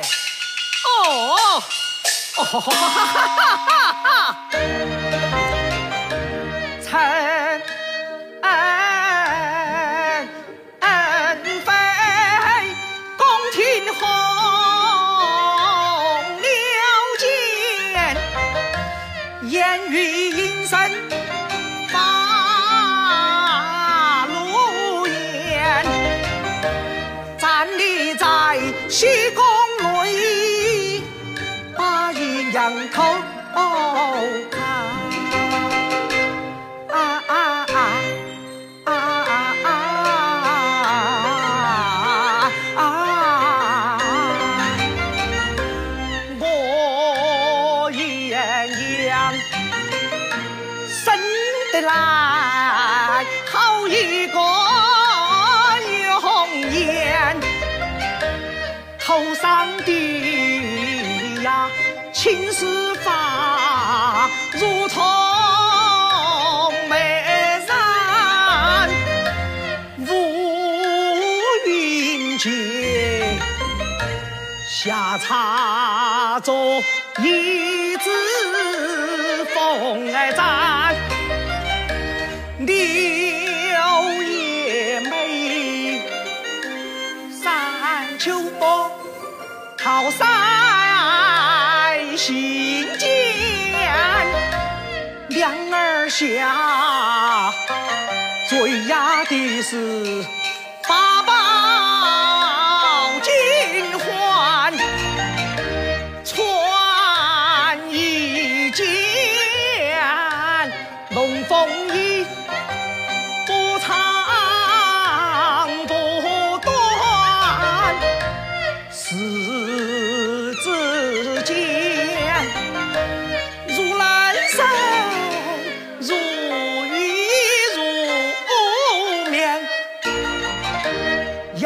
[0.00, 1.62] 哦
[2.38, 3.71] 哦哈哈哈哈哈哈
[32.52, 33.02] 仰头
[34.50, 34.60] 看，
[36.90, 36.94] 啊
[37.26, 37.32] 啊
[37.72, 37.76] 啊
[38.84, 38.88] 啊
[39.64, 39.66] 啊
[42.76, 42.78] 啊！
[46.38, 47.96] 我艳
[49.06, 49.10] 阳
[50.86, 51.02] 生
[51.72, 51.90] 得来
[53.50, 54.36] 好一个
[56.04, 56.20] 容
[56.70, 57.40] 颜，
[58.98, 59.90] 头上的
[61.42, 61.70] 呀。
[62.12, 65.02] 青丝发如同
[66.88, 67.24] 美
[67.66, 67.74] 人，
[70.08, 70.10] 乌
[71.66, 73.38] 云间
[74.68, 76.52] 下插着
[77.18, 78.10] 一枝
[79.54, 80.94] 凤儿簪，
[82.66, 86.02] 柳叶眉，
[87.42, 88.92] 三秋波
[89.78, 90.81] 靠山。
[92.24, 93.10] 心间，
[95.26, 97.52] 两儿下，
[98.48, 100.24] 最压的是
[100.88, 101.32] 八宝
[103.22, 104.72] 金环，
[106.24, 108.86] 穿一件
[111.10, 111.81] 龙凤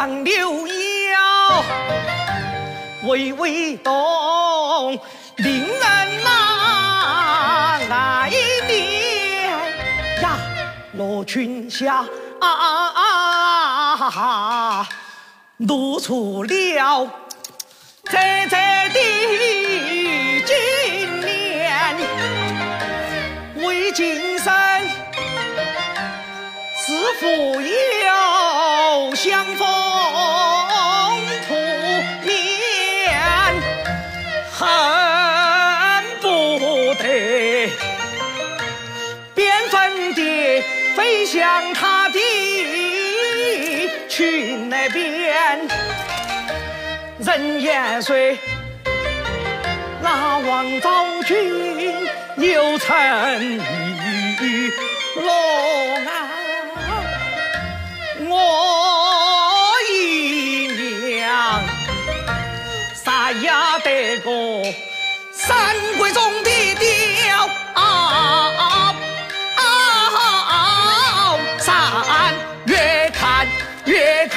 [0.00, 1.62] 杨柳腰，
[3.06, 4.98] 微微动，
[5.36, 8.30] 令人难爱
[8.66, 9.60] 恋
[10.22, 10.38] 呀。
[10.94, 12.02] 罗裙下，
[15.58, 17.10] 露出了
[18.04, 18.16] 遮
[18.48, 18.56] 遮
[18.94, 18.98] 的
[40.96, 42.18] 飞向他的
[44.08, 45.68] 裙那边，
[47.18, 48.16] 人言说
[50.02, 51.94] 那王昭君
[52.36, 53.58] 有成
[54.40, 54.72] 玉
[55.16, 56.28] 龙啊，
[58.28, 58.32] 我
[59.90, 61.62] 姨娘。
[63.44, 64.28] 呀得个
[65.32, 68.79] 三闺中的雕三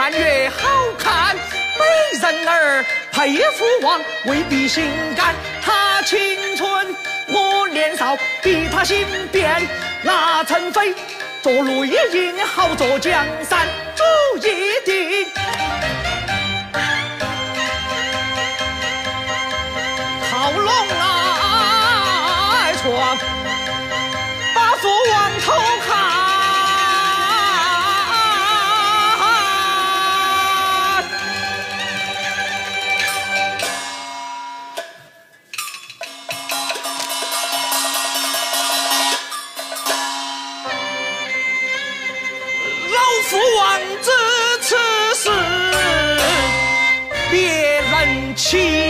[0.00, 0.66] 看越好
[0.98, 4.82] 看，美人儿佩服王未必心
[5.14, 5.34] 甘。
[5.60, 6.96] 他青春
[7.28, 9.60] 我年少，比他心变。
[10.02, 10.94] 那陈飞
[11.42, 13.68] 做绿荫，好做江山，
[48.50, 48.89] cheese.